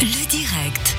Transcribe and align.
Le 0.00 0.26
direct. 0.28 0.96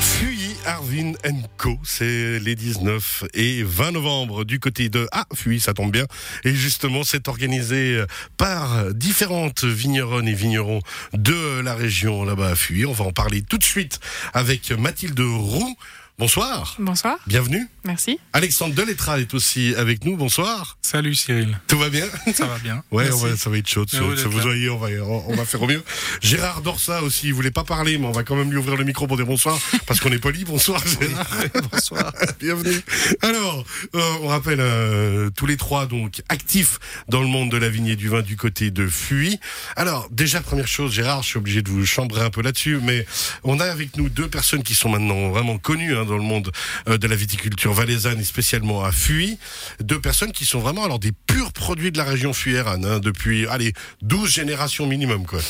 Fuy 0.00 0.54
Arvin 0.64 1.14
Co, 1.56 1.76
c'est 1.82 2.38
les 2.38 2.54
19 2.54 3.24
et 3.34 3.64
20 3.64 3.90
novembre 3.90 4.44
du 4.44 4.60
côté 4.60 4.88
de 4.88 5.08
Ah 5.10 5.24
Fuy, 5.34 5.58
ça 5.58 5.74
tombe 5.74 5.90
bien. 5.90 6.06
Et 6.44 6.54
justement, 6.54 7.02
c'est 7.02 7.26
organisé 7.26 8.04
par 8.36 8.94
différentes 8.94 9.64
vigneronnes 9.64 10.28
et 10.28 10.34
vignerons 10.34 10.80
de 11.12 11.58
la 11.60 11.74
région 11.74 12.22
là-bas 12.22 12.50
à 12.50 12.54
Fuy. 12.54 12.86
On 12.86 12.92
va 12.92 13.06
en 13.06 13.12
parler 13.12 13.42
tout 13.42 13.58
de 13.58 13.64
suite 13.64 13.98
avec 14.32 14.70
Mathilde 14.70 15.18
Roux. 15.18 15.76
Bonsoir. 16.18 16.76
Bonsoir. 16.78 17.16
Bienvenue. 17.26 17.66
Merci. 17.84 18.18
Alexandre 18.32 18.74
Delettra 18.74 19.18
est 19.18 19.34
aussi 19.34 19.74
avec 19.76 20.04
nous. 20.04 20.16
Bonsoir. 20.16 20.76
Salut 20.82 21.14
Cyril. 21.16 21.58
Tout 21.66 21.78
va 21.78 21.88
bien? 21.88 22.04
Ça 22.34 22.46
va 22.46 22.58
bien. 22.58 22.84
Ouais, 22.92 23.10
on 23.10 23.16
va- 23.16 23.36
ça 23.36 23.50
va 23.50 23.56
être 23.58 23.66
chaud. 23.68 23.84
d'être 23.86 24.28
vous 24.28 24.38
voyez, 24.38 24.68
on 24.70 24.78
va, 24.78 24.88
on 25.26 25.34
va 25.34 25.44
faire 25.44 25.62
au 25.62 25.66
mieux. 25.66 25.82
Gérard 26.20 26.60
Dorsa 26.62 27.02
aussi, 27.02 27.28
il 27.28 27.34
voulait 27.34 27.50
pas 27.50 27.64
parler, 27.64 27.98
mais 27.98 28.06
on 28.06 28.12
va 28.12 28.22
quand 28.22 28.36
même 28.36 28.50
lui 28.50 28.58
ouvrir 28.58 28.76
le 28.76 28.84
micro 28.84 29.08
pour 29.08 29.16
dire 29.16 29.26
bonsoir, 29.26 29.58
parce 29.86 29.98
qu'on 30.00 30.12
est 30.12 30.18
poli. 30.18 30.44
Bonsoir 30.44 30.80
Gérard. 30.86 31.26
Bonsoir. 31.72 32.12
Bienvenue. 32.38 32.80
Alors, 33.22 33.64
euh, 33.96 34.12
on 34.22 34.28
rappelle 34.28 34.60
euh, 34.60 35.30
tous 35.30 35.46
les 35.46 35.56
trois 35.56 35.86
donc 35.86 36.22
actifs 36.28 36.78
dans 37.08 37.20
le 37.22 37.26
monde 37.26 37.50
de 37.50 37.56
la 37.56 37.68
vigne 37.70 37.86
et 37.88 37.96
du 37.96 38.08
vin 38.08 38.20
du 38.22 38.36
côté 38.36 38.70
de 38.70 38.86
Fuy. 38.86 39.40
Alors, 39.76 40.08
déjà 40.12 40.40
première 40.40 40.68
chose, 40.68 40.92
Gérard, 40.92 41.22
je 41.22 41.28
suis 41.30 41.38
obligé 41.38 41.62
de 41.62 41.70
vous 41.70 41.84
chambrer 41.86 42.20
un 42.20 42.30
peu 42.30 42.42
là-dessus, 42.42 42.78
mais 42.82 43.06
on 43.42 43.58
a 43.58 43.64
avec 43.64 43.96
nous 43.96 44.08
deux 44.08 44.28
personnes 44.28 44.62
qui 44.62 44.74
sont 44.74 44.90
maintenant 44.90 45.30
vraiment 45.30 45.58
connues 45.58 45.96
hein, 45.96 46.01
dans 46.04 46.16
le 46.16 46.22
monde 46.22 46.50
euh, 46.88 46.98
de 46.98 47.06
la 47.06 47.16
viticulture 47.16 47.72
valaisanne 47.72 48.22
spécialement 48.24 48.84
à 48.84 48.92
Fuy. 48.92 49.38
Deux 49.80 50.00
personnes 50.00 50.32
qui 50.32 50.44
sont 50.44 50.60
vraiment 50.60 50.84
alors 50.84 50.98
des 50.98 51.12
purs 51.26 51.52
produits 51.52 51.92
de 51.92 51.98
la 51.98 52.04
région 52.04 52.32
fuyérane 52.32 52.84
hein, 52.84 52.98
depuis 52.98 53.46
allez 53.46 53.72
12 54.02 54.30
générations 54.30 54.86
minimum 54.86 55.26
quoi. 55.26 55.40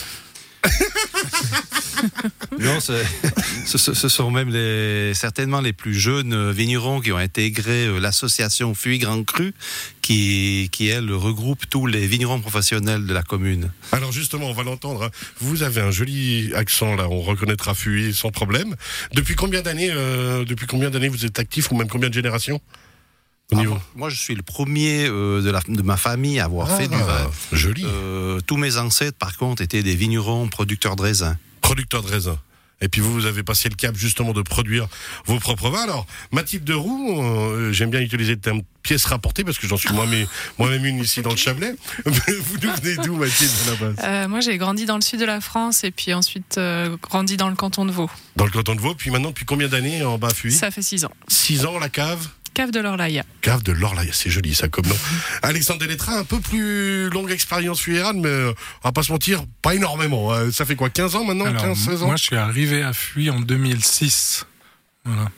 Non, 2.58 2.80
ce, 2.80 2.92
ce- 3.64 3.94
ce 3.94 4.08
sont 4.08 4.30
même 4.30 4.48
les, 4.50 5.12
certainement 5.14 5.60
les 5.60 5.72
plus 5.72 5.94
jeunes 5.94 6.50
vignerons 6.50 7.00
qui 7.00 7.12
ont 7.12 7.16
intégré 7.16 7.86
euh, 7.86 7.98
l'association 8.00 8.74
Fuy 8.74 8.98
Grand 8.98 9.22
Cru, 9.24 9.54
qui, 10.00 10.68
qui 10.72 10.88
elle 10.88 11.10
regroupe 11.12 11.68
tous 11.68 11.86
les 11.86 12.06
vignerons 12.06 12.40
professionnels 12.40 13.06
de 13.06 13.12
la 13.14 13.22
commune. 13.22 13.70
Alors 13.92 14.12
justement, 14.12 14.48
on 14.50 14.52
va 14.52 14.62
l'entendre. 14.64 15.04
hein. 15.04 15.10
Vous 15.40 15.62
avez 15.62 15.80
un 15.80 15.90
joli 15.90 16.52
accent 16.54 16.94
là, 16.96 17.08
on 17.08 17.20
reconnaîtra 17.20 17.74
Fuy 17.74 18.12
sans 18.14 18.30
problème. 18.30 18.74
Depuis 19.14 19.34
combien 19.34 19.62
d'années, 19.62 19.90
euh, 19.92 20.44
depuis 20.44 20.66
combien 20.66 20.90
d'années 20.90 21.08
vous 21.08 21.24
êtes 21.24 21.38
actif 21.38 21.70
ou 21.70 21.76
même 21.76 21.88
combien 21.88 22.08
de 22.08 22.14
générations? 22.14 22.60
Niveau 23.56 23.76
Ah, 23.78 23.82
moi, 23.96 24.08
je 24.10 24.16
suis 24.16 24.34
le 24.34 24.42
premier 24.42 25.06
euh, 25.08 25.40
de, 25.42 25.50
la- 25.50 25.60
de 25.66 25.82
ma 25.82 25.96
famille 25.96 26.38
à 26.40 26.44
avoir 26.44 26.68
fait 26.76 26.88
du 26.88 26.94
Ah, 26.94 27.04
vin. 27.04 27.30
Joli. 27.52 27.84
Euh, 27.86 28.40
tous 28.46 28.56
mes 28.56 28.76
ancêtres, 28.76 29.18
par 29.18 29.36
contre, 29.36 29.62
étaient 29.62 29.82
des 29.82 29.94
vignerons 29.96 30.48
producteurs 30.48 30.96
de 30.96 31.02
raisins. 31.02 31.36
Producteur 31.60 32.02
de 32.02 32.08
raisin. 32.08 32.38
Et 32.84 32.88
puis 32.88 33.00
vous, 33.00 33.12
vous 33.12 33.26
avez 33.26 33.44
passé 33.44 33.68
le 33.68 33.76
cap 33.76 33.94
justement 33.96 34.32
de 34.32 34.42
produire 34.42 34.88
vos 35.26 35.38
propres 35.38 35.70
vins. 35.70 35.84
Alors, 35.84 36.04
Mathilde 36.32 36.64
de 36.64 36.74
Roux, 36.74 37.22
euh, 37.22 37.72
j'aime 37.72 37.90
bien 37.90 38.00
utiliser 38.00 38.32
le 38.32 38.40
terme 38.40 38.62
pièce 38.82 39.04
rapportée 39.04 39.44
parce 39.44 39.56
que 39.58 39.68
j'en 39.68 39.76
suis 39.76 39.92
moi-même 39.92 40.26
moi-même 40.58 40.84
une 40.84 40.98
ici 40.98 41.22
dans 41.22 41.30
le 41.30 41.36
Chablais. 41.36 41.76
vous 42.04 42.56
nous 42.60 42.72
venez 42.82 42.96
d'où, 42.96 43.14
Mathilde, 43.14 43.52
à 43.66 43.70
la 43.70 43.76
base? 43.76 43.96
Euh, 44.02 44.26
moi, 44.26 44.40
j'ai 44.40 44.58
grandi 44.58 44.84
dans 44.84 44.96
le 44.96 45.00
sud 45.00 45.20
de 45.20 45.24
la 45.24 45.40
France 45.40 45.84
et 45.84 45.92
puis 45.92 46.12
ensuite 46.12 46.58
euh, 46.58 46.96
grandi 47.00 47.36
dans 47.36 47.48
le 47.48 47.54
canton 47.54 47.84
de 47.86 47.92
Vaud. 47.92 48.10
Dans 48.34 48.46
le 48.46 48.50
canton 48.50 48.74
de 48.74 48.80
Vaud. 48.80 48.96
Puis 48.96 49.10
maintenant, 49.12 49.28
depuis 49.28 49.44
combien 49.44 49.68
d'années 49.68 50.04
en 50.04 50.18
bas 50.18 50.30
Ça 50.50 50.72
fait 50.72 50.82
six 50.82 51.04
ans. 51.04 51.12
Six 51.28 51.64
ans, 51.66 51.78
la 51.78 51.88
cave? 51.88 52.26
Cave 52.54 52.70
de 52.70 52.80
l'Orlaïa. 52.80 53.24
Cave 53.40 53.62
de 53.62 53.72
l'Orlaïa, 53.72 54.12
c'est 54.12 54.28
joli 54.30 54.54
ça 54.54 54.68
comme 54.68 54.86
nom. 54.86 54.96
Alexandre 55.42 55.80
Delettra, 55.80 56.18
un 56.18 56.24
peu 56.24 56.38
plus 56.40 57.08
longue 57.08 57.30
expérience 57.30 57.80
fuyérane, 57.80 58.20
mais 58.20 58.28
euh, 58.28 58.52
on 58.84 58.88
va 58.88 58.92
pas 58.92 59.02
se 59.02 59.10
mentir, 59.12 59.44
pas 59.62 59.74
énormément. 59.74 60.32
hein. 60.34 60.50
Ça 60.52 60.64
fait 60.66 60.76
quoi, 60.76 60.90
15 60.90 61.16
ans 61.16 61.24
maintenant 61.24 61.46
Alors, 61.46 61.62
15, 61.62 61.78
16 61.78 62.02
ans? 62.02 62.06
moi, 62.08 62.16
je 62.16 62.24
suis 62.24 62.36
arrivé 62.36 62.82
à 62.82 62.92
Fuy 62.92 63.30
en 63.30 63.40
2006. 63.40 64.46
Voilà. 65.04 65.30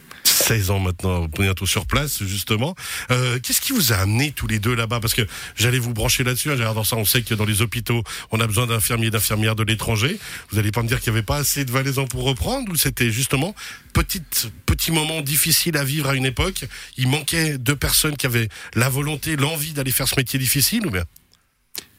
16 0.45 0.71
ans 0.71 0.79
maintenant, 0.79 1.27
bientôt 1.27 1.65
sur 1.65 1.87
place, 1.87 2.23
justement. 2.23 2.75
Euh, 3.11 3.39
Qu'est-ce 3.43 3.63
qui 3.63 3.73
vous 3.73 3.95
a 3.95 3.97
amené 3.97 4.31
tous 4.31 4.47
les 4.47 4.59
deux 4.59 4.75
là-bas? 4.75 5.01
Parce 5.01 5.15
que 5.15 5.27
j'allais 5.57 5.79
vous 5.79 5.95
brancher 5.95 6.23
là-dessus. 6.23 6.51
Hein, 6.53 6.85
ça, 6.85 6.97
on 6.97 7.07
sait 7.07 7.23
que 7.23 7.35
dans 7.35 7.47
les 7.47 7.63
hôpitaux, 7.63 8.05
on 8.31 8.41
a 8.41 8.47
besoin 8.47 8.67
d'infirmiers 8.67 9.07
et 9.07 9.11
d'infirmières 9.11 9.57
de 9.57 9.63
l'étranger. 9.63 10.19
Vous 10.51 10.59
allez 10.59 10.71
pas 10.71 10.83
me 10.83 10.89
dire 10.89 11.01
qu'il 11.01 11.13
n'y 11.13 11.19
avait 11.19 11.25
pas 11.25 11.39
assez 11.39 11.65
de 11.65 11.73
Valaisans 11.73 12.07
pour 12.07 12.25
reprendre 12.25 12.71
ou 12.71 12.77
c'était 12.77 13.11
justement 13.11 13.55
petite, 13.95 14.51
petit 14.67 14.93
moment 14.93 15.23
difficile 15.23 15.79
à 15.79 15.85
vivre 15.85 16.11
à 16.11 16.15
une 16.15 16.27
époque? 16.27 16.67
Il 16.99 17.09
manquait 17.09 17.57
de 17.57 17.73
personnes 17.73 18.19
qui 18.19 18.27
avaient 18.27 18.51
la 18.75 18.91
volonté, 18.91 19.37
l'envie 19.37 19.73
d'aller 19.73 19.93
faire 19.93 20.09
ce 20.09 20.17
métier 20.17 20.39
difficile 20.39 20.87
ou 20.87 20.91
bien? 20.91 21.05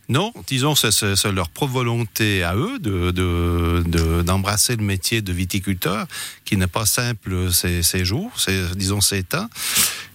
Non, 0.07 0.31
disons, 0.45 0.75
c'est- 0.75 0.91
c'est 0.91 1.15
c'est 1.15 1.31
leur 1.31 1.49
propre 1.49 1.73
volonté 1.73 2.43
à 2.43 2.55
eux 2.55 2.77
de- 2.79 3.09
de- 3.09 3.83
de- 3.87 4.21
d'embrasser 4.21 4.75
le 4.75 4.83
métier 4.83 5.21
de 5.23 5.33
viticulteur, 5.33 6.05
qui 6.45 6.57
n'est 6.57 6.67
pas 6.67 6.85
simple 6.85 7.51
ces, 7.51 7.81
ces 7.81 8.05
jours, 8.05 8.31
ces, 8.39 8.65
disons 8.75 9.01
ces 9.01 9.23
temps. 9.23 9.49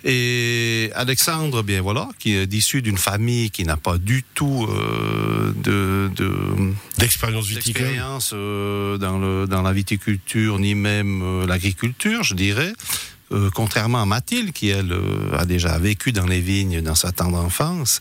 Et 0.04 0.90
Alexandre, 0.94 1.62
bien 1.62 1.82
voilà, 1.82 2.08
qui 2.20 2.34
est 2.34 2.52
issu 2.54 2.82
d'une 2.82 2.98
famille 2.98 3.50
qui 3.50 3.64
n'a 3.64 3.76
pas 3.76 3.98
du 3.98 4.22
tout 4.34 4.66
euh, 4.70 5.52
de, 5.56 6.10
de 6.14 6.30
D'expérience 6.98 7.46
viticole 7.46 7.82
d'expérience 7.82 8.30
euh, 8.32 8.96
dans, 8.96 9.18
le, 9.18 9.46
dans 9.46 9.62
la 9.62 9.72
viticulture, 9.72 10.58
ni 10.60 10.74
même 10.74 11.20
euh, 11.22 11.46
l'agriculture, 11.46 12.22
je 12.22 12.34
dirais. 12.34 12.72
Euh, 13.32 13.48
contrairement 13.54 14.02
à 14.02 14.06
Mathilde, 14.06 14.52
qui 14.52 14.68
elle 14.70 14.92
euh, 14.92 15.36
a 15.38 15.44
déjà 15.44 15.78
vécu 15.78 16.12
dans 16.12 16.26
les 16.26 16.40
vignes 16.40 16.80
dans 16.80 16.94
sa 16.96 17.12
tendre 17.12 17.38
enfance. 17.38 18.00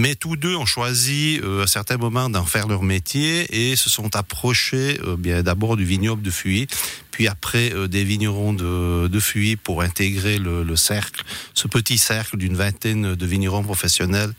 Mais 0.00 0.14
tous 0.14 0.36
deux 0.36 0.56
ont 0.56 0.64
choisi 0.64 1.38
euh, 1.44 1.64
à 1.64 1.66
certains 1.66 1.98
moments 1.98 2.30
d'en 2.30 2.46
faire 2.46 2.66
leur 2.68 2.82
métier 2.82 3.44
et 3.70 3.76
se 3.76 3.90
sont 3.90 4.16
approchés 4.16 4.98
euh, 5.04 5.14
bien 5.18 5.42
d'abord 5.42 5.76
du 5.76 5.84
vignoble 5.84 6.22
de 6.22 6.30
Fuy, 6.30 6.68
puis 7.10 7.28
après 7.28 7.70
euh, 7.74 7.86
des 7.86 8.02
vignerons 8.02 8.54
de, 8.54 9.08
de 9.08 9.20
Fuy 9.20 9.56
pour 9.56 9.82
intégrer 9.82 10.38
le, 10.38 10.62
le 10.64 10.76
cercle, 10.76 11.22
ce 11.52 11.68
petit 11.68 11.98
cercle 11.98 12.38
d'une 12.38 12.56
vingtaine 12.56 13.14
de 13.14 13.26
vignerons 13.26 13.62
professionnels 13.62 14.32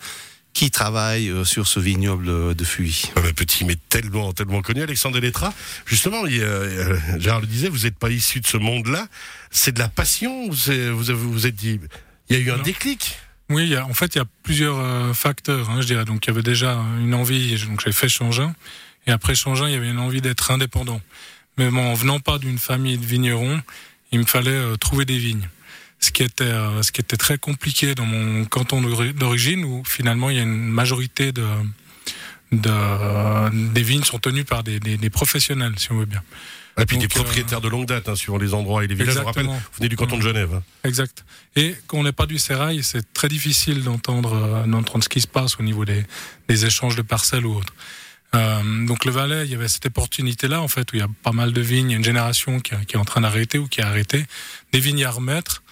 qui 0.53 0.71
travaillent 0.71 1.29
euh, 1.29 1.43
sur 1.45 1.67
ce 1.67 1.79
vignoble 1.79 2.55
de 2.55 2.63
Fuy. 2.65 3.11
Ah, 3.15 3.21
mais 3.23 3.33
petit, 3.33 3.63
mais 3.63 3.77
tellement, 3.87 4.33
tellement 4.33 4.63
connu, 4.63 4.81
Alexandre 4.81 5.19
Delettra. 5.19 5.53
Justement, 5.85 6.25
il 6.25 6.41
euh, 6.41 6.97
Gérard 7.19 7.41
le 7.41 7.45
disait, 7.47 7.69
vous 7.69 7.83
n'êtes 7.83 7.99
pas 7.99 8.09
issu 8.09 8.39
de 8.39 8.47
ce 8.47 8.57
monde-là. 8.57 9.07
C'est 9.51 9.73
de 9.73 9.79
la 9.79 9.89
passion 9.89 10.45
ou 10.47 10.55
c'est- 10.55 10.89
vous 10.89 11.11
avez, 11.11 11.19
vous 11.19 11.45
êtes 11.45 11.55
dit, 11.55 11.79
il 12.31 12.35
y 12.35 12.39
a 12.39 12.41
eu 12.41 12.49
un 12.49 12.57
Non. 12.57 12.63
déclic? 12.63 13.15
Oui, 13.51 13.77
en 13.77 13.93
fait, 13.93 14.15
il 14.15 14.19
y 14.19 14.21
a 14.21 14.25
plusieurs 14.43 14.79
euh, 14.79 15.13
facteurs, 15.13 15.69
hein, 15.69 15.81
je 15.81 15.87
dirais. 15.87 16.05
Donc, 16.05 16.25
il 16.25 16.29
y 16.29 16.31
avait 16.31 16.41
déjà 16.41 16.79
une 16.99 17.13
envie, 17.13 17.57
donc 17.65 17.81
j'ai 17.83 17.91
fait 17.91 18.07
Changin. 18.09 18.55
Et 19.07 19.11
après 19.11 19.35
Changin, 19.35 19.67
il 19.67 19.73
y 19.73 19.75
avait 19.75 19.89
une 19.89 19.99
envie 19.99 20.21
d'être 20.21 20.51
indépendant. 20.51 21.01
Mais 21.57 21.69
bon, 21.69 21.91
en 21.91 21.93
venant 21.93 22.19
pas 22.19 22.37
d'une 22.37 22.57
famille 22.57 22.97
de 22.97 23.05
vignerons, 23.05 23.61
il 24.11 24.19
me 24.19 24.25
fallait 24.25 24.51
euh, 24.51 24.77
trouver 24.77 25.05
des 25.05 25.17
vignes. 25.17 25.49
Ce 25.99 26.11
qui 26.11 26.23
était, 26.23 26.45
euh, 26.45 26.81
ce 26.81 26.91
qui 26.91 27.01
était 27.01 27.17
très 27.17 27.37
compliqué 27.37 27.93
dans 27.93 28.05
mon 28.05 28.45
canton 28.45 28.81
d'ori- 28.81 29.13
d'origine, 29.13 29.65
où 29.65 29.83
finalement 29.85 30.29
il 30.29 30.37
y 30.37 30.39
a 30.39 30.43
une 30.43 30.67
majorité 30.67 31.31
de, 31.31 31.45
de 32.51 33.71
des 33.73 33.83
vignes 33.83 34.03
sont 34.03 34.17
tenues 34.17 34.45
par 34.45 34.63
des 34.63 35.09
professionnels, 35.09 35.73
si 35.77 35.91
on 35.91 35.97
veut 35.97 36.05
bien. 36.05 36.23
Et 36.79 36.85
puis 36.85 36.97
Donc, 36.97 37.01
des 37.01 37.07
propriétaires 37.09 37.61
de 37.61 37.67
longue 37.67 37.85
date, 37.85 38.07
hein, 38.09 38.15
suivant 38.15 38.37
les 38.37 38.53
endroits 38.53 38.83
et 38.83 38.87
les 38.87 38.95
villages. 38.95 39.13
Je 39.15 39.19
vous 39.19 39.25
rappelle, 39.25 39.43
Exactement. 39.45 39.69
vous 39.71 39.77
venez 39.77 39.89
du 39.89 39.95
canton 39.97 40.17
de 40.17 40.21
Genève. 40.21 40.53
hein. 40.55 40.63
Exact. 40.83 41.25
Et 41.55 41.75
quand 41.87 41.97
on 41.97 42.03
n'est 42.03 42.11
pas 42.13 42.25
du 42.25 42.39
sérail, 42.39 42.81
c'est 42.83 43.13
très 43.13 43.27
difficile 43.27 43.83
d'entendre 43.83 44.33
euh, 44.33 44.65
d'entendre 44.65 45.03
ce 45.03 45.09
qui 45.09 45.19
se 45.21 45.27
passe 45.27 45.59
au 45.59 45.63
niveau 45.63 45.83
des, 45.85 46.03
des 46.47 46.65
échanges 46.65 46.95
de 46.95 47.01
parcelles 47.01 47.45
ou 47.45 47.55
autres. 47.55 47.73
Euh, 48.33 48.85
donc 48.85 49.03
le 49.03 49.11
Valais, 49.11 49.45
il 49.45 49.51
y 49.51 49.55
avait 49.55 49.67
cette 49.67 49.85
opportunité-là, 49.87 50.61
en 50.61 50.69
fait, 50.69 50.91
où 50.93 50.95
il 50.95 50.99
y 50.99 51.03
a 51.03 51.09
pas 51.23 51.33
mal 51.33 51.51
de 51.51 51.59
vignes, 51.61 51.89
il 51.89 51.91
y 51.91 51.95
a 51.95 51.97
une 51.97 52.03
génération 52.05 52.61
qui, 52.61 52.71
qui 52.87 52.95
est 52.95 52.99
en 52.99 53.03
train 53.05 53.19
d'arrêter 53.21 53.57
ou 53.57 53.67
qui 53.67 53.81
a 53.81 53.87
arrêté, 53.87 54.25
des 54.71 54.79
vignes 54.79 55.03
à 55.03 55.11
remettre, 55.11 55.63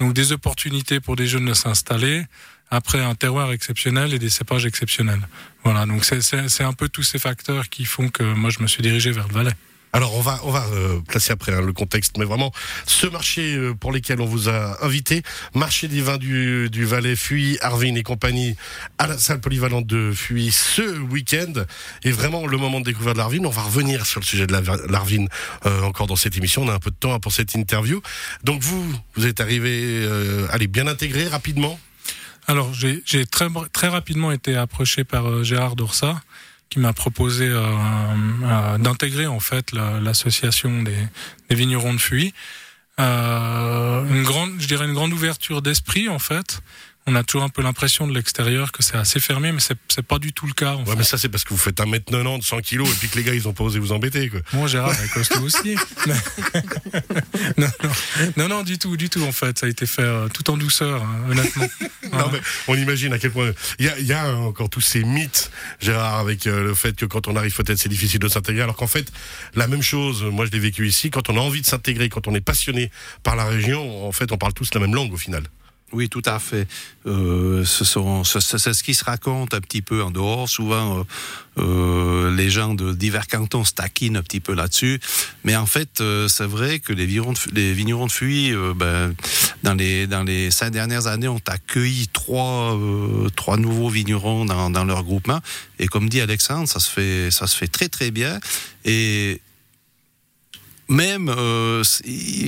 donc 0.00 0.14
des 0.14 0.32
opportunités 0.32 0.98
pour 0.98 1.14
des 1.14 1.28
jeunes 1.28 1.46
de 1.46 1.54
s'installer, 1.54 2.24
après 2.70 3.00
un 3.00 3.14
terroir 3.14 3.52
exceptionnel 3.52 4.12
et 4.12 4.18
des 4.18 4.28
cépages 4.30 4.66
exceptionnels. 4.66 5.26
Voilà, 5.62 5.86
donc 5.86 6.04
c'est 6.04 6.64
un 6.64 6.72
peu 6.72 6.88
tous 6.88 7.04
ces 7.04 7.18
facteurs 7.20 7.68
qui 7.68 7.84
font 7.84 8.08
que 8.08 8.24
moi 8.24 8.50
je 8.50 8.60
me 8.60 8.66
suis 8.66 8.82
dirigé 8.82 9.12
vers 9.12 9.28
le 9.28 9.34
Valais. 9.34 9.54
Alors 9.94 10.14
on 10.16 10.20
va 10.20 10.38
on 10.44 10.50
va 10.50 10.66
euh, 10.74 11.00
placer 11.08 11.32
après 11.32 11.54
hein, 11.54 11.62
le 11.62 11.72
contexte, 11.72 12.18
mais 12.18 12.26
vraiment 12.26 12.52
ce 12.86 13.06
marché 13.06 13.54
euh, 13.54 13.74
pour 13.74 13.90
lequel 13.90 14.20
on 14.20 14.26
vous 14.26 14.48
a 14.50 14.84
invité, 14.84 15.22
marché 15.54 15.88
des 15.88 16.02
vins 16.02 16.18
du, 16.18 16.68
du 16.70 16.84
Valais, 16.84 17.16
Fuy, 17.16 17.56
Arvin 17.62 17.94
et 17.94 18.02
compagnie, 18.02 18.54
à 18.98 19.06
la 19.06 19.16
salle 19.16 19.40
polyvalente 19.40 19.86
de 19.86 20.12
Fuy 20.12 20.52
ce 20.52 20.98
week-end, 20.98 21.52
est 22.04 22.10
vraiment 22.10 22.46
le 22.46 22.58
moment 22.58 22.80
de 22.80 22.84
découvrir 22.84 23.14
de 23.14 23.18
l'Arvin. 23.18 23.44
On 23.44 23.50
va 23.50 23.62
revenir 23.62 24.04
sur 24.04 24.20
le 24.20 24.26
sujet 24.26 24.46
de 24.46 24.52
la- 24.52 24.60
l'Arvin 24.88 25.24
euh, 25.64 25.82
encore 25.82 26.06
dans 26.06 26.16
cette 26.16 26.36
émission. 26.36 26.62
On 26.64 26.68
a 26.68 26.74
un 26.74 26.78
peu 26.78 26.90
de 26.90 26.96
temps 26.96 27.18
pour 27.18 27.32
cette 27.32 27.54
interview. 27.54 28.02
Donc 28.44 28.62
vous 28.62 28.94
vous 29.14 29.26
êtes 29.26 29.40
arrivé, 29.40 29.70
euh, 30.04 30.46
allez 30.50 30.66
bien 30.66 30.86
intégré 30.86 31.28
rapidement? 31.28 31.80
Alors, 32.46 32.72
j'ai 32.72 33.26
très, 33.26 33.48
très 33.72 33.88
rapidement 33.88 34.32
été 34.32 34.56
approché 34.56 35.04
par 35.04 35.44
Gérard 35.44 35.76
Dorsa, 35.76 36.22
qui 36.70 36.78
m'a 36.80 36.92
proposé 36.92 37.46
euh, 37.48 37.62
euh, 37.62 38.78
d'intégrer 38.78 39.26
en 39.26 39.40
fait 39.40 39.72
la- 39.72 40.00
l'association 40.00 40.82
des, 40.82 40.96
des 41.48 41.54
vignerons 41.54 41.94
de 41.94 41.98
Fuy. 41.98 42.34
Euh, 43.00 44.04
une 44.08 44.24
grande, 44.24 44.52
je 44.58 44.66
dirais 44.66 44.84
une 44.86 44.94
grande 44.94 45.12
ouverture 45.12 45.62
d'esprit 45.62 46.08
en 46.08 46.18
fait. 46.18 46.60
On 47.10 47.14
a 47.14 47.24
toujours 47.24 47.42
un 47.44 47.48
peu 47.48 47.62
l'impression 47.62 48.06
de 48.06 48.12
l'extérieur 48.14 48.70
que 48.72 48.82
c'est 48.82 48.96
assez 48.96 49.18
fermé, 49.20 49.50
mais 49.52 49.60
c'est 49.60 50.02
pas 50.02 50.18
du 50.18 50.32
tout 50.32 50.46
le 50.46 50.52
cas. 50.52 50.74
En 50.74 50.80
Ouais, 50.80 50.90
fait. 50.90 50.96
mais 50.96 51.04
ça, 51.04 51.16
c'est 51.18 51.28
parce 51.28 51.44
que 51.44 51.50
vous 51.50 51.58
faites 51.58 51.78
1m90, 51.80 52.42
100 52.42 52.60
kg, 52.60 52.80
et 52.82 52.94
puis 53.00 53.08
que 53.08 53.16
les 53.16 53.24
gars, 53.24 53.34
ils 53.34 53.48
ont 53.48 53.52
pas 53.54 53.64
osé 53.64 53.78
vous 53.78 53.92
embêter, 53.92 54.28
quoi. 54.28 54.40
Moi, 54.52 54.68
Gérard 54.68 54.92
est 55.02 55.08
costaud 55.12 55.40
aussi. 55.40 55.76
Non, 57.56 57.66
non, 57.82 57.90
non, 58.36 58.48
non, 58.48 58.62
du 58.62 58.78
tout, 58.78 58.96
du 58.96 59.08
tout. 59.08 59.22
En 59.22 59.32
fait, 59.32 59.58
ça 59.58 59.66
a 59.66 59.68
été 59.68 59.86
fait 59.86 60.02
euh, 60.02 60.28
tout 60.28 60.50
en 60.50 60.56
douceur, 60.56 61.02
hein, 61.02 61.30
honnêtement. 61.30 61.66
Non, 62.12 62.18
Ouais. 62.18 62.24
mais 62.32 62.40
on 62.68 62.74
imagine 62.76 63.12
à 63.12 63.18
quel 63.18 63.30
point. 63.30 63.52
Il 63.78 63.84
y 63.86 63.88
a, 63.88 63.98
il 63.98 64.06
y 64.06 64.12
a 64.12 64.34
encore 64.36 64.68
tous 64.70 64.80
ces 64.80 65.04
mythes, 65.04 65.50
Gérard, 65.80 66.18
avec 66.18 66.46
euh, 66.46 66.62
le 66.64 66.74
fait 66.74 66.94
que 66.96 67.06
quand 67.06 67.28
on 67.28 67.36
arrive 67.36 67.54
peut-être 67.54 67.78
c'est 67.78 67.88
difficile 67.88 68.20
de 68.20 68.28
s'intégrer, 68.28 68.62
alors 68.62 68.76
qu'en 68.76 68.86
fait, 68.86 69.10
la 69.54 69.66
même 69.66 69.82
chose, 69.82 70.22
moi 70.24 70.46
je 70.46 70.50
l'ai 70.50 70.58
vécu 70.58 70.86
ici, 70.86 71.10
quand 71.10 71.28
on 71.30 71.36
a 71.36 71.40
envie 71.40 71.60
de 71.60 71.66
s'intégrer, 71.66 72.08
quand 72.08 72.26
on 72.28 72.34
est 72.34 72.40
passionné 72.40 72.90
par 73.22 73.36
la 73.36 73.44
région, 73.44 74.06
en 74.06 74.12
fait, 74.12 74.30
on 74.32 74.36
parle 74.38 74.52
tous 74.54 74.72
la 74.74 74.80
même 74.80 74.94
langue 74.94 75.12
au 75.12 75.16
final. 75.16 75.44
Oui, 75.92 76.10
tout 76.10 76.22
à 76.26 76.38
fait. 76.38 76.68
Euh, 77.06 77.64
c'est 77.64 77.84
ce 77.84 78.82
qui 78.82 78.92
se 78.92 79.04
raconte 79.04 79.54
un 79.54 79.60
petit 79.60 79.80
peu 79.80 80.02
en 80.02 80.10
dehors. 80.10 80.46
Souvent, 80.46 80.98
euh, 80.98 81.02
euh, 81.58 82.36
les 82.36 82.50
gens 82.50 82.74
de 82.74 82.92
divers 82.92 83.26
cantons 83.26 83.64
se 83.64 83.72
taquinent 83.72 84.18
un 84.18 84.22
petit 84.22 84.40
peu 84.40 84.52
là-dessus. 84.52 85.00
Mais 85.44 85.56
en 85.56 85.64
fait, 85.64 86.02
c'est 86.28 86.46
vrai 86.46 86.80
que 86.80 86.92
les 86.92 87.06
vignerons 87.06 87.32
de, 87.32 87.38
les 87.54 88.08
Fuy, 88.10 88.52
ben, 88.76 89.14
dans 89.62 89.74
les 89.74 90.06
dans 90.06 90.24
les 90.24 90.50
cinq 90.50 90.70
dernières 90.72 91.06
années, 91.06 91.28
ont 91.28 91.40
accueilli 91.46 92.08
trois 92.08 92.78
trois 93.34 93.56
nouveaux 93.56 93.88
vignerons 93.88 94.44
dans, 94.44 94.68
dans 94.68 94.84
leur 94.84 95.04
groupement. 95.04 95.40
Et 95.78 95.86
comme 95.86 96.10
dit 96.10 96.20
Alexandre, 96.20 96.68
ça 96.68 96.80
se 96.80 96.90
fait 96.90 97.30
ça 97.30 97.46
se 97.46 97.56
fait 97.56 97.68
très 97.68 97.88
très 97.88 98.10
bien. 98.10 98.38
Et 98.84 99.40
même 100.88 101.28
euh, 101.28 101.82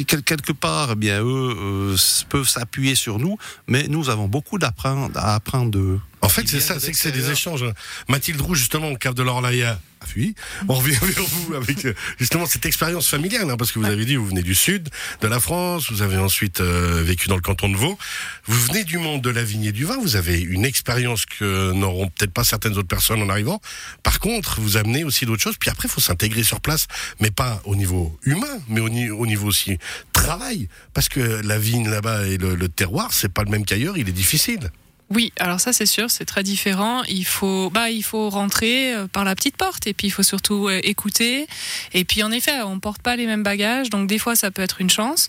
quelque 0.07 0.53
part, 0.53 0.91
eh 0.93 0.95
bien 0.95 1.23
eux 1.23 1.55
euh, 1.57 1.97
peuvent 2.29 2.49
s'appuyer 2.49 2.95
sur 2.95 3.19
nous, 3.19 3.37
mais 3.67 3.87
nous 3.89 4.11
avons 4.11 4.29
beaucoup 4.29 4.59
d'apprendre 4.59 5.19
à 5.19 5.35
apprendre 5.35 5.71
d'eux. 5.71 6.01
En 6.23 6.29
fait, 6.29 6.47
c'est 6.47 6.61
ça, 6.61 6.79
c'est 6.79 6.93
que 6.93 6.99
c'est 6.99 7.13
des 7.13 7.31
échanges. 7.31 7.65
Mathilde 8.09 8.41
Roux, 8.41 8.55
justement, 8.55 8.89
au 8.89 8.97
cave 8.97 9.15
de 9.15 9.23
l'Orlaïa, 9.23 9.81
a 10.03 10.07
fui. 10.07 10.35
On 10.69 10.75
revient 10.75 10.97
vers 11.03 11.25
vous 11.25 11.55
avec 11.55 11.85
euh, 11.87 11.95
justement 12.19 12.47
cette 12.47 12.67
expérience 12.67 13.09
familiale, 13.09 13.49
hein, 13.51 13.57
parce 13.57 13.73
que 13.73 13.79
vous 13.79 13.87
avez 13.87 14.05
dit, 14.05 14.17
vous 14.17 14.27
venez 14.27 14.43
du 14.43 14.55
sud 14.55 14.89
de 15.23 15.27
la 15.27 15.41
France, 15.41 15.91
vous 15.91 16.03
avez 16.03 16.19
ensuite 16.19 16.61
euh, 16.61 17.03
vécu 17.03 17.29
dans 17.29 17.37
le 17.37 17.41
canton 17.43 17.69
de 17.71 17.77
Vaud. 17.77 17.99
Vous 18.47 18.61
venez 18.67 18.85
du 18.85 18.99
monde 18.99 19.23
de 19.23 19.31
la 19.31 19.43
vigne 19.43 19.65
et 19.65 19.73
du 19.73 19.85
vin, 19.87 19.97
vous 20.01 20.17
avez 20.17 20.41
une 20.41 20.65
expérience 20.65 21.25
que 21.27 21.73
n'auront 21.73 22.09
peut-être 22.09 22.33
pas 22.33 22.45
certaines 22.45 22.77
autres 22.77 22.89
personnes 22.89 23.23
en 23.23 23.29
arrivant. 23.29 23.61
Par 24.03 24.21
contre, 24.21 24.61
vous 24.61 24.77
amenez 24.77 25.05
aussi 25.05 25.25
d'autres 25.27 25.43
choses. 25.43 25.57
Puis 25.59 25.71
après, 25.71 25.89
il 25.89 25.91
faut 25.91 26.01
s'intégrer 26.03 26.43
sur 26.45 26.61
place, 26.61 26.87
mais 27.21 27.31
pas 27.31 27.61
au 27.65 27.77
niveau 27.77 28.19
humain, 28.25 28.59
mais 28.69 28.81
au, 28.81 28.89
ni- 28.91 29.11
au 29.11 29.27
niveau 29.27 29.49
aussi 29.49 29.79
travail, 30.13 30.69
parce 30.95 31.09
que 31.09 31.21
la 31.21 31.59
vigne 31.59 31.89
là-bas 31.89 32.27
et 32.27 32.37
le, 32.37 32.55
le 32.55 32.69
terroir, 32.69 33.13
c'est 33.13 33.33
pas 33.33 33.43
le 33.43 33.51
même 33.51 33.65
qu'ailleurs, 33.65 33.97
il 33.99 34.09
est 34.09 34.13
difficile. 34.13 34.71
Oui, 35.13 35.33
alors 35.41 35.59
ça 35.59 35.73
c'est 35.73 35.87
sûr, 35.87 36.09
c'est 36.09 36.25
très 36.25 36.45
différent. 36.45 37.03
Il 37.09 37.25
faut, 37.25 37.69
bah, 37.71 37.91
il 37.91 38.05
faut 38.05 38.31
rentrer 38.31 38.95
euh, 38.95 39.09
par 39.09 39.25
la 39.25 39.35
petite 39.35 39.57
porte 39.57 39.89
et 39.89 39.93
puis 39.93 40.07
il 40.07 40.11
faut 40.11 40.23
surtout 40.23 40.69
euh, 40.69 40.79
écouter. 40.85 41.49
Et 41.93 42.05
puis 42.05 42.23
en 42.23 42.31
effet, 42.31 42.63
on 42.63 42.79
porte 42.79 43.03
pas 43.03 43.17
les 43.17 43.27
mêmes 43.27 43.43
bagages, 43.43 43.91
donc 43.91 44.07
des 44.07 44.21
fois 44.21 44.37
ça 44.37 44.53
peut 44.53 44.63
être 44.63 44.81
une 44.81 44.89
chance 44.89 45.29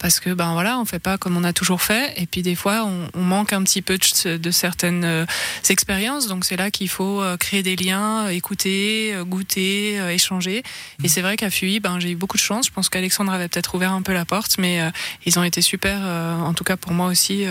parce 0.00 0.18
que 0.18 0.30
ben 0.30 0.52
voilà, 0.54 0.80
on 0.80 0.84
fait 0.84 0.98
pas 0.98 1.16
comme 1.16 1.36
on 1.36 1.44
a 1.44 1.52
toujours 1.52 1.80
fait. 1.80 2.12
Et 2.16 2.26
puis 2.26 2.42
des 2.42 2.56
fois, 2.56 2.82
on, 2.84 3.08
on 3.14 3.22
manque 3.22 3.52
un 3.52 3.62
petit 3.62 3.82
peu 3.82 3.98
de, 3.98 4.36
de 4.36 4.50
certaines 4.50 5.04
euh, 5.04 5.24
expériences. 5.68 6.26
Donc 6.26 6.44
c'est 6.44 6.56
là 6.56 6.72
qu'il 6.72 6.88
faut 6.88 7.22
créer 7.38 7.62
des 7.62 7.76
liens, 7.76 8.26
écouter, 8.30 9.14
goûter, 9.26 10.00
euh, 10.00 10.10
échanger. 10.10 10.64
Et 11.04 11.08
c'est 11.08 11.22
vrai 11.22 11.36
qu'à 11.36 11.50
Fuy, 11.50 11.78
ben 11.78 12.00
j'ai 12.00 12.10
eu 12.10 12.16
beaucoup 12.16 12.36
de 12.36 12.42
chance. 12.42 12.66
Je 12.66 12.72
pense 12.72 12.88
qu'Alexandre 12.88 13.30
avait 13.32 13.46
peut-être 13.46 13.76
ouvert 13.76 13.92
un 13.92 14.02
peu 14.02 14.12
la 14.12 14.24
porte, 14.24 14.58
mais 14.58 14.80
euh, 14.80 14.90
ils 15.24 15.38
ont 15.38 15.44
été 15.44 15.62
super, 15.62 16.00
en 16.00 16.52
tout 16.52 16.64
cas 16.64 16.76
pour 16.76 16.92
moi 16.92 17.06
aussi, 17.06 17.44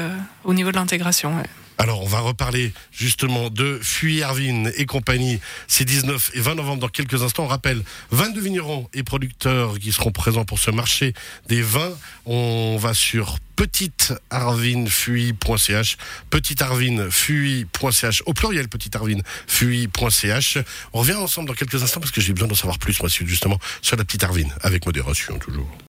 au 0.44 0.54
niveau 0.54 0.72
de 0.72 0.76
l'intégration. 0.76 1.38
ouais. 1.38 1.69
Alors, 1.81 2.04
on 2.04 2.08
va 2.08 2.20
reparler 2.20 2.74
justement 2.92 3.50
de 3.50 3.80
Fuy 3.81 4.22
Arvin 4.22 4.66
et 4.76 4.86
compagnie. 4.86 5.40
C'est 5.70 5.86
19 5.86 6.31
et 6.34 6.42
20 6.42 6.56
novembre 6.56 6.81
dans 6.81 6.90
quelques 6.90 7.24
instants. 7.24 7.46
On 7.46 7.48
rappelle 7.48 7.81
22 8.12 8.42
vignerons 8.42 8.90
et 8.94 9.04
producteurs 9.04 9.80
qui 9.80 9.94
seront 9.94 10.12
présents 10.12 10.44
pour 10.44 10.60
ce 10.60 10.72
marché 10.72 11.14
des 11.48 11.62
vins. 11.62 11.94
On 12.26 12.76
va 12.78 12.94
sur 12.94 13.38
petitearvinfuy.ch, 13.56 15.98
petitearvinfuy.ch, 16.30 18.24
au 18.26 18.34
pluriel 18.34 18.68
petitearvinfuy.ch. 18.68 20.58
On 20.92 21.00
revient 21.00 21.14
ensemble 21.14 21.48
dans 21.48 21.54
quelques 21.54 21.81
instants 21.81 22.02
parce 22.02 22.12
que 22.12 22.20
j'ai 22.20 22.34
besoin 22.34 22.50
d'en 22.50 22.56
savoir 22.56 22.78
plus, 22.78 23.00
moi, 23.00 23.08
justement, 23.10 23.58
sur 23.81 23.96
la 23.96 24.04
petite 24.04 24.26
Arvine, 24.26 24.54
avec 24.64 24.86
modération 24.86 25.40
toujours. 25.40 25.70